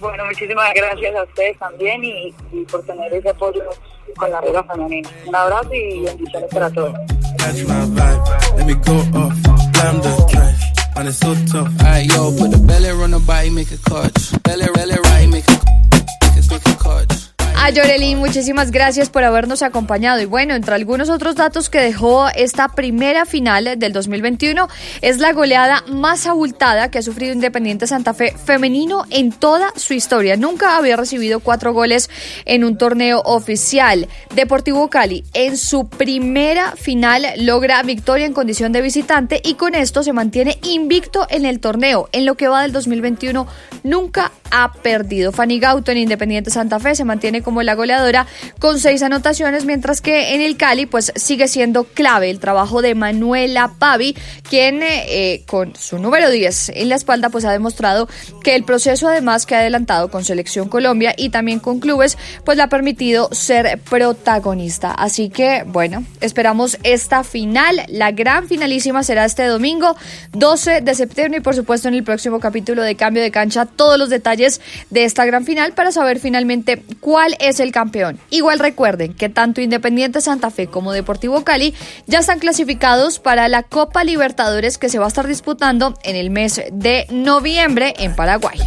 Bueno, 0.01 0.25
muchísimas 0.27 0.73
gracias 0.75 1.15
a 1.17 1.23
ustedes 1.25 1.59
también 1.59 2.05
y, 2.05 2.35
y 2.53 2.65
por 2.65 2.83
tener 2.85 3.13
ese 3.13 3.31
apoyo 3.31 3.63
con 4.17 4.31
la 4.31 4.41
Liga 4.41 4.63
Femenina. 4.65 5.09
Un 5.27 5.35
abrazo 5.35 5.75
y 5.75 6.01
bendiciones 6.01 6.51
para 6.53 6.71
todos. 6.71 6.95
Catch 7.39 7.63
my 7.67 7.87
vibe. 7.87 8.57
Let 8.57 8.67
me 8.67 8.75
go 8.75 8.97
off. 9.19 9.35
Blam 9.73 10.01
the 10.01 10.27
trash. 10.31 10.63
And 10.97 11.09
it's 11.09 11.19
so 11.19 11.35
tough. 11.47 11.69
Alright, 11.81 12.11
yo, 12.11 12.33
put 12.37 12.51
the 12.51 12.59
belly 12.59 12.91
on 12.91 13.11
the 13.13 13.19
body, 13.21 13.51
make 13.51 13.71
a 13.71 13.77
clutch. 13.79 14.43
Belly, 14.43 14.67
belly, 14.75 14.97
right, 15.05 15.29
make 15.29 15.49
a, 15.49 15.88
A 17.69 18.17
muchísimas 18.17 18.71
gracias 18.71 19.11
por 19.11 19.25
habernos 19.25 19.61
acompañado. 19.61 20.23
Y 20.23 20.25
bueno, 20.25 20.55
entre 20.55 20.75
algunos 20.75 21.11
otros 21.11 21.37
datos 21.37 21.69
que 21.69 21.79
dejó 21.79 22.27
esta 22.35 22.69
primera 22.69 23.27
final 23.27 23.79
del 23.79 23.93
2021, 23.93 24.69
es 25.03 25.19
la 25.19 25.35
goleada 25.35 25.85
más 25.87 26.27
abultada 26.27 26.91
que 26.91 26.97
ha 26.97 27.03
sufrido 27.03 27.35
Independiente 27.35 27.87
Santa 27.87 28.15
Fe 28.15 28.33
femenino 28.43 29.05
en 29.11 29.33
toda 29.33 29.71
su 29.77 29.93
historia. 29.93 30.37
Nunca 30.37 30.79
había 30.79 30.97
recibido 30.97 31.41
cuatro 31.41 31.75
goles 31.75 32.09
en 32.47 32.65
un 32.65 32.79
torneo 32.79 33.21
oficial. 33.21 34.09
Deportivo 34.35 34.89
Cali, 34.89 35.25
en 35.35 35.59
su 35.59 35.89
primera 35.89 36.73
final, 36.75 37.27
logra 37.37 37.83
victoria 37.83 38.25
en 38.25 38.33
condición 38.33 38.73
de 38.73 38.81
visitante 38.81 39.43
y 39.45 39.55
con 39.55 39.75
esto 39.75 40.03
se 40.03 40.15
mantiene 40.15 40.59
invicto 40.63 41.27
en 41.29 41.45
el 41.45 41.61
torneo. 41.61 42.09
En 42.13 42.25
lo 42.25 42.35
que 42.35 42.49
va 42.49 42.63
del 42.63 42.73
2021, 42.73 43.47
nunca 43.85 44.33
ha 44.51 44.73
perdido. 44.73 45.33
Fanny 45.33 45.61
Gauto 45.61 45.93
en 45.93 45.99
Independiente 45.99 46.51
Santa 46.51 46.81
Fe 46.81 46.95
se 46.95 47.05
mantiene 47.05 47.43
como 47.43 47.58
la 47.63 47.75
goleadora 47.75 48.27
con 48.59 48.79
seis 48.79 49.03
anotaciones, 49.03 49.65
mientras 49.65 50.01
que 50.01 50.35
en 50.35 50.41
el 50.41 50.57
Cali 50.57 50.87
pues 50.87 51.13
sigue 51.17 51.49
siendo 51.49 51.85
clave 51.85 52.31
el 52.31 52.41
trabajo 52.41 52.83
de 52.83 52.95
Manuela 52.95 53.73
Pavi, 53.79 54.17
quien 54.49 54.81
eh, 54.83 55.43
con 55.47 55.75
su 55.77 55.99
número 55.99 56.31
10 56.31 56.71
en 56.75 56.89
la 56.89 56.97
espalda 56.97 57.31
pues 57.31 57.45
ha 57.45 57.53
demostrado 57.53 58.09
que 58.43 58.55
el 58.55 58.65
proceso 58.65 59.09
además 59.09 59.47
que 59.47 59.55
ha 59.55 59.61
adelantado 59.61 60.11
con 60.11 60.25
Selección 60.25 60.69
Colombia 60.69 61.15
y 61.17 61.31
también 61.31 61.61
con 61.61 61.81
clubes 61.81 62.19
pues 62.45 62.57
le 62.57 62.63
ha 62.63 62.69
permitido 62.69 63.29
ser 63.33 63.81
protagonista. 63.89 64.93
Así 64.93 65.29
que 65.29 65.65
bueno, 65.67 66.05
esperamos 66.21 66.79
esta 66.83 67.25
final, 67.25 67.83
la 67.89 68.13
gran 68.13 68.49
finalísima 68.49 69.03
será 69.03 69.25
este 69.25 69.45
domingo 69.45 69.97
12 70.33 70.81
de 70.81 70.95
septiembre 70.95 71.39
y 71.39 71.43
por 71.43 71.55
supuesto 71.55 71.89
en 71.89 71.95
el 71.95 72.05
próximo 72.05 72.41
capítulo 72.41 72.83
de 72.83 72.97
Cambio 72.97 73.23
de 73.23 73.31
Cancha 73.31 73.67
todos 73.67 73.99
los 73.99 74.11
detalles 74.11 74.61
de 74.91 75.05
esta 75.05 75.25
gran 75.25 75.45
final 75.45 75.73
para 75.73 75.93
saber 75.93 76.19
finalmente 76.19 76.83
cuál 77.01 77.37
es 77.41 77.48
el 77.61 77.73
campeón. 77.73 78.19
Igual 78.31 78.59
recuerden 78.59 79.15
que 79.15 79.29
tanto 79.29 79.61
Independiente 79.61 80.21
Santa 80.21 80.51
Fe 80.51 80.67
como 80.67 80.93
Deportivo 80.93 81.45
Cali 81.45 81.75
ya 82.07 82.21
están 82.21 82.39
clasificados 82.39 83.19
para 83.19 83.49
la 83.49 83.63
Copa 83.63 84.05
Libertadores 84.05 84.79
que 84.79 84.89
se 84.89 84.99
va 84.99 85.07
a 85.07 85.09
estar 85.09 85.27
disputando 85.27 85.95
en 86.05 86.17
el 86.17 86.31
mes 86.31 86.63
de 86.71 87.07
noviembre 87.11 87.95
en 87.99 88.15
Paraguay. 88.15 88.59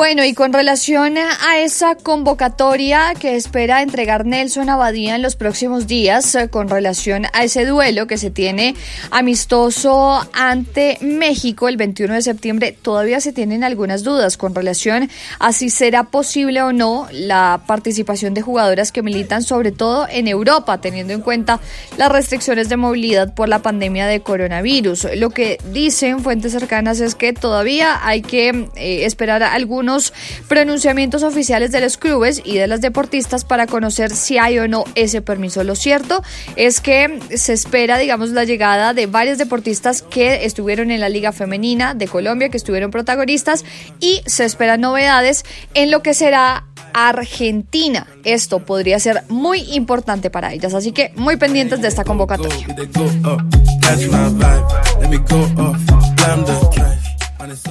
Bueno, 0.00 0.24
y 0.24 0.32
con 0.32 0.54
relación 0.54 1.18
a 1.18 1.58
esa 1.58 1.94
convocatoria 1.94 3.12
que 3.20 3.36
espera 3.36 3.82
entregar 3.82 4.24
Nelson 4.24 4.70
Abadía 4.70 5.14
en 5.14 5.20
los 5.20 5.36
próximos 5.36 5.86
días, 5.86 6.34
eh, 6.34 6.48
con 6.48 6.70
relación 6.70 7.26
a 7.34 7.44
ese 7.44 7.66
duelo 7.66 8.06
que 8.06 8.16
se 8.16 8.30
tiene 8.30 8.74
amistoso 9.10 10.26
ante 10.32 10.96
México 11.02 11.68
el 11.68 11.76
21 11.76 12.14
de 12.14 12.22
septiembre, 12.22 12.74
todavía 12.80 13.20
se 13.20 13.34
tienen 13.34 13.62
algunas 13.62 14.02
dudas 14.02 14.38
con 14.38 14.54
relación 14.54 15.10
a 15.38 15.52
si 15.52 15.68
será 15.68 16.04
posible 16.04 16.62
o 16.62 16.72
no 16.72 17.06
la 17.12 17.60
participación 17.66 18.32
de 18.32 18.40
jugadoras 18.40 18.92
que 18.92 19.02
militan 19.02 19.42
sobre 19.42 19.70
todo 19.70 20.08
en 20.10 20.28
Europa, 20.28 20.80
teniendo 20.80 21.12
en 21.12 21.20
cuenta 21.20 21.60
las 21.98 22.10
restricciones 22.10 22.70
de 22.70 22.78
movilidad 22.78 23.34
por 23.34 23.50
la 23.50 23.58
pandemia 23.58 24.06
de 24.06 24.22
coronavirus. 24.22 25.08
Lo 25.16 25.28
que 25.28 25.58
dicen 25.74 26.20
fuentes 26.20 26.52
cercanas 26.52 27.00
es 27.00 27.14
que 27.14 27.34
todavía 27.34 28.00
hay 28.02 28.22
que 28.22 28.66
eh, 28.76 29.04
esperar 29.04 29.42
algún 29.42 29.89
pronunciamientos 30.48 31.22
oficiales 31.22 31.72
de 31.72 31.80
los 31.80 31.96
clubes 31.96 32.42
y 32.44 32.56
de 32.56 32.66
las 32.66 32.80
deportistas 32.80 33.44
para 33.44 33.66
conocer 33.66 34.14
si 34.14 34.38
hay 34.38 34.58
o 34.58 34.68
no 34.68 34.84
ese 34.94 35.22
permiso. 35.22 35.64
Lo 35.64 35.74
cierto 35.74 36.22
es 36.56 36.80
que 36.80 37.20
se 37.34 37.52
espera, 37.52 37.98
digamos, 37.98 38.30
la 38.30 38.44
llegada 38.44 38.94
de 38.94 39.06
varios 39.06 39.38
deportistas 39.38 40.02
que 40.02 40.44
estuvieron 40.44 40.90
en 40.90 41.00
la 41.00 41.08
Liga 41.08 41.32
Femenina 41.32 41.94
de 41.94 42.08
Colombia, 42.08 42.48
que 42.48 42.56
estuvieron 42.56 42.90
protagonistas, 42.90 43.64
y 44.00 44.22
se 44.26 44.44
esperan 44.44 44.80
novedades 44.80 45.44
en 45.74 45.90
lo 45.90 46.02
que 46.02 46.14
será 46.14 46.64
Argentina. 46.92 48.06
Esto 48.24 48.60
podría 48.60 48.98
ser 48.98 49.22
muy 49.28 49.60
importante 49.74 50.30
para 50.30 50.52
ellas, 50.52 50.74
así 50.74 50.92
que 50.92 51.12
muy 51.16 51.36
pendientes 51.36 51.80
de 51.80 51.88
esta 51.88 52.04
convocatoria. 52.04 52.66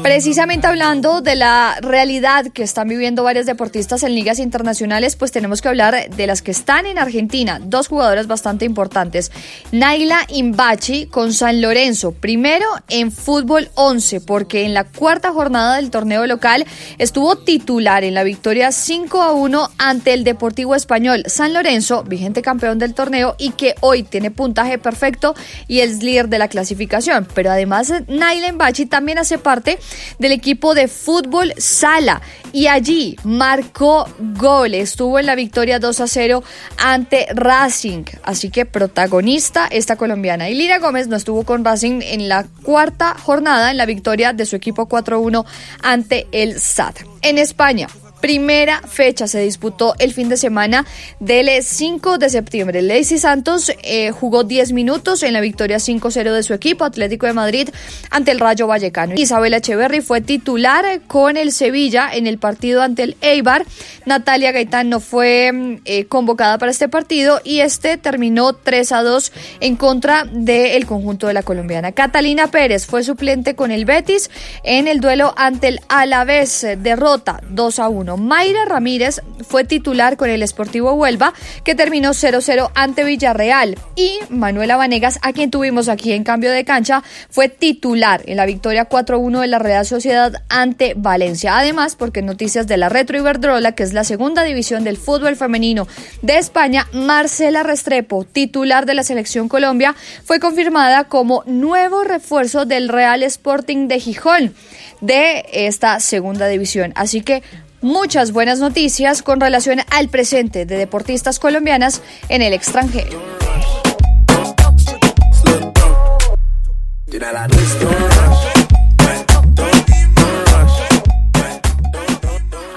Precisamente 0.01 0.67
hablando 0.67 1.21
de 1.21 1.35
la 1.35 1.77
realidad 1.81 2.47
que 2.47 2.63
están 2.63 2.87
viviendo 2.87 3.23
varios 3.23 3.45
deportistas 3.45 4.03
en 4.03 4.15
ligas 4.15 4.39
internacionales, 4.39 5.15
pues 5.15 5.31
tenemos 5.31 5.61
que 5.61 5.67
hablar 5.67 6.09
de 6.09 6.27
las 6.27 6.41
que 6.41 6.51
están 6.51 6.85
en 6.85 6.97
Argentina, 6.97 7.59
dos 7.61 7.87
jugadoras 7.87 8.27
bastante 8.27 8.65
importantes. 8.65 9.31
Naila 9.71 10.21
Imbachi 10.29 11.05
con 11.05 11.33
San 11.33 11.61
Lorenzo, 11.61 12.13
primero 12.13 12.65
en 12.87 13.11
fútbol 13.11 13.69
11, 13.75 14.21
porque 14.21 14.65
en 14.65 14.73
la 14.73 14.85
cuarta 14.85 15.31
jornada 15.31 15.75
del 15.75 15.91
torneo 15.91 16.25
local 16.25 16.65
estuvo 16.97 17.37
titular 17.37 18.03
en 18.03 18.13
la 18.13 18.23
victoria 18.23 18.71
5 18.71 19.21
a 19.21 19.33
1 19.33 19.69
ante 19.77 20.13
el 20.13 20.23
Deportivo 20.23 20.75
Español 20.75 21.23
San 21.27 21.53
Lorenzo, 21.53 22.03
vigente 22.03 22.41
campeón 22.41 22.79
del 22.79 22.93
torneo 22.93 23.35
y 23.37 23.51
que 23.51 23.75
hoy 23.81 24.03
tiene 24.03 24.31
puntaje 24.31 24.77
perfecto 24.77 25.35
y 25.67 25.81
es 25.81 26.01
líder 26.01 26.29
de 26.29 26.39
la 26.39 26.47
clasificación. 26.47 27.27
Pero 27.35 27.51
además 27.51 27.93
Naila 28.07 28.47
Imbachi 28.47 28.85
también 28.85 29.19
hace 29.19 29.37
parte 29.37 29.58
del 29.63 30.31
equipo 30.31 30.73
de 30.73 30.87
fútbol 30.87 31.53
Sala 31.57 32.21
y 32.51 32.67
allí 32.67 33.15
marcó 33.23 34.07
goles. 34.37 34.91
Estuvo 34.91 35.19
en 35.19 35.25
la 35.25 35.35
victoria 35.35 35.79
2 35.79 35.99
a 36.01 36.07
0 36.07 36.43
ante 36.77 37.27
Racing, 37.33 38.05
así 38.23 38.49
que 38.49 38.65
protagonista 38.65 39.67
esta 39.69 39.95
colombiana. 39.95 40.49
Y 40.49 40.55
Lira 40.55 40.79
Gómez 40.79 41.07
no 41.07 41.15
estuvo 41.15 41.43
con 41.43 41.63
Racing 41.63 42.01
en 42.01 42.27
la 42.27 42.45
cuarta 42.63 43.15
jornada 43.17 43.71
en 43.71 43.77
la 43.77 43.85
victoria 43.85 44.33
de 44.33 44.45
su 44.45 44.55
equipo 44.55 44.87
4-1 44.87 45.45
ante 45.81 46.27
el 46.31 46.59
SAT. 46.59 47.01
En 47.21 47.37
España, 47.37 47.87
primera 48.21 48.81
fecha 48.87 49.27
se 49.27 49.39
disputó 49.39 49.95
el 49.99 50.13
fin 50.13 50.29
de 50.29 50.37
semana 50.37 50.85
del 51.19 51.49
5 51.63 52.17
de 52.17 52.29
septiembre. 52.29 52.81
Lacey 52.81 53.17
Santos 53.17 53.71
eh, 53.83 54.11
jugó 54.11 54.43
10 54.43 54.73
minutos 54.73 55.23
en 55.23 55.33
la 55.33 55.41
victoria 55.41 55.77
5-0 55.77 56.33
de 56.33 56.43
su 56.43 56.53
equipo 56.53 56.85
Atlético 56.85 57.25
de 57.25 57.33
Madrid 57.33 57.69
ante 58.09 58.31
el 58.31 58.39
Rayo 58.39 58.67
Vallecano. 58.67 59.15
Isabel 59.15 59.53
Echeverry 59.53 60.01
fue 60.01 60.21
titular 60.21 61.01
con 61.07 61.37
el 61.37 61.51
Sevilla 61.51 62.09
en 62.13 62.27
el 62.27 62.37
partido 62.37 62.81
ante 62.81 63.03
el 63.03 63.17
Eibar. 63.21 63.65
Natalia 64.05 64.51
Gaitán 64.51 64.89
no 64.89 64.99
fue 64.99 65.51
mm, 65.51 65.81
eh, 65.85 66.05
convocada 66.05 66.57
para 66.57 66.71
este 66.71 66.89
partido 66.89 67.41
y 67.43 67.59
este 67.59 67.97
terminó 67.97 68.53
3 68.53 68.91
a 68.91 69.03
2 69.03 69.31
en 69.59 69.75
contra 69.75 70.25
del 70.25 70.85
conjunto 70.85 71.27
de 71.27 71.33
la 71.33 71.43
colombiana. 71.43 71.91
Catalina 71.91 72.47
Pérez 72.47 72.85
fue 72.85 73.03
suplente 73.03 73.55
con 73.55 73.71
el 73.71 73.85
Betis 73.85 74.29
en 74.63 74.87
el 74.87 74.99
duelo 74.99 75.33
ante 75.37 75.67
el 75.69 75.79
Alavés. 75.87 76.65
Derrota 76.77 77.41
2 77.49 77.79
a 77.79 77.89
1. 77.89 78.08
Mayra 78.17 78.65
Ramírez 78.65 79.21
fue 79.47 79.63
titular 79.63 80.17
con 80.17 80.29
el 80.29 80.47
Sportivo 80.47 80.93
Huelva, 80.93 81.33
que 81.63 81.75
terminó 81.75 82.11
0-0 82.11 82.71
ante 82.75 83.03
Villarreal. 83.03 83.77
Y 83.95 84.19
Manuela 84.29 84.77
Vanegas, 84.77 85.19
a 85.21 85.33
quien 85.33 85.51
tuvimos 85.51 85.89
aquí 85.89 86.13
en 86.13 86.23
cambio 86.23 86.51
de 86.51 86.65
cancha, 86.65 87.03
fue 87.29 87.49
titular 87.49 88.21
en 88.25 88.37
la 88.37 88.45
victoria 88.45 88.89
4-1 88.89 89.41
de 89.41 89.47
la 89.47 89.59
Real 89.59 89.85
Sociedad 89.85 90.33
ante 90.49 90.93
Valencia. 90.95 91.57
Además, 91.57 91.95
porque 91.95 92.21
noticias 92.21 92.67
de 92.67 92.77
la 92.77 92.89
Retro 92.89 93.17
Iberdrola, 93.17 93.73
que 93.73 93.83
es 93.83 93.93
la 93.93 94.03
segunda 94.03 94.43
división 94.43 94.83
del 94.83 94.97
fútbol 94.97 95.35
femenino 95.35 95.87
de 96.21 96.37
España, 96.37 96.87
Marcela 96.93 97.63
Restrepo, 97.63 98.23
titular 98.23 98.85
de 98.85 98.93
la 98.93 99.03
Selección 99.03 99.49
Colombia, 99.49 99.95
fue 100.23 100.39
confirmada 100.39 101.05
como 101.05 101.43
nuevo 101.45 102.03
refuerzo 102.03 102.65
del 102.65 102.89
Real 102.89 103.23
Sporting 103.23 103.87
de 103.87 103.99
Gijón 103.99 104.53
de 105.01 105.45
esta 105.51 105.99
segunda 105.99 106.47
división. 106.47 106.91
Así 106.95 107.21
que 107.21 107.43
muchas 107.81 108.31
buenas 108.31 108.59
noticias 108.59 109.21
con 109.21 109.39
relación 109.39 109.79
al 109.89 110.09
presente 110.09 110.65
de 110.65 110.77
deportistas 110.77 111.39
colombianas 111.39 112.01
en 112.29 112.41
el 112.41 112.53
extranjero. 112.53 113.19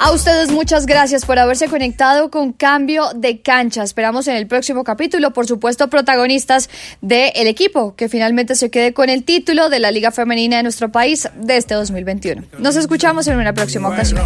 A 0.05 0.11
ustedes 0.11 0.51
muchas 0.51 0.87
gracias 0.87 1.25
por 1.25 1.39
haberse 1.39 1.69
conectado 1.69 2.29
con 2.29 2.53
Cambio 2.53 3.11
de 3.15 3.41
Cancha. 3.41 3.85
Esperamos 3.85 4.27
en 4.27 4.35
el 4.35 4.49
próximo 4.49 4.83
capítulo, 4.83 5.33
por 5.33 5.47
supuesto, 5.47 5.89
protagonistas 5.89 6.69
del 7.01 7.47
equipo 7.47 7.95
que 7.95 8.09
finalmente 8.09 8.57
se 8.57 8.69
quede 8.69 8.93
con 8.95 9.11
el 9.11 9.23
título 9.23 9.69
de 9.69 9.79
la 9.79 9.93
Liga 9.93 10.11
Femenina 10.11 10.57
de 10.57 10.65
nuestro 10.65 10.91
país 10.91 11.29
de 11.37 11.57
este 11.57 11.75
2021. 11.75 12.43
Nos 12.59 12.75
escuchamos 12.75 13.29
en 13.29 13.39
una 13.39 13.55
próxima 13.55 13.91
ocasión. 13.91 14.23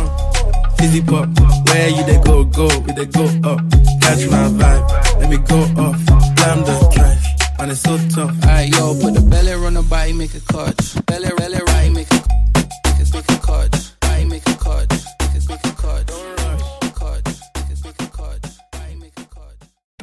Fizzy 0.79 1.03
pop, 1.03 1.29
where 1.67 1.89
you 1.89 2.05
they 2.05 2.19
go, 2.21 2.45
go, 2.45 2.69
we 2.87 2.93
they 2.93 3.07
go 3.07 3.25
up. 3.45 3.61
Catch 4.01 4.29
my 4.31 4.49
vibe, 4.59 5.21
let 5.21 5.29
me 5.31 5.39
go 5.39 5.59
off. 5.83 5.97
Slam 6.37 6.59
the 6.65 6.91
trash, 6.95 7.25
man, 7.59 7.71
it's 7.71 7.81
so 7.81 7.97
tough. 8.09 8.31
Alright, 8.43 8.69
yo, 8.71 8.95
put 9.01 9.15
the 9.15 9.21
belly 9.21 9.53
on 9.53 9.75
the 9.75 9.83
body, 9.83 10.13
make 10.13 10.35
a 10.35 10.41
catch. 10.41 11.05
Belly, 11.07 11.31
belly, 11.37 11.59
right, 11.67 11.91
make 11.93 12.11
a, 12.11 12.15
make 12.15 13.13
a, 13.13 13.17
make 13.17 13.31
a 13.31 13.39
catch. 13.47 13.93
Right, 14.05 14.27
make 14.29 14.47
a 14.47 14.55
catch. 14.55 14.91
Make 15.21 15.49
a, 15.49 15.51
make 15.51 15.65
a 15.67 15.73
catch. 15.73 16.07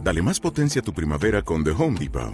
Dale 0.03 0.21
más 0.21 0.39
potencia 0.39 0.81
a 0.81 0.83
tu 0.83 0.93
primavera 0.93 1.41
con 1.43 1.63
The 1.63 1.71
Home 1.71 1.97
Depot. 1.97 2.33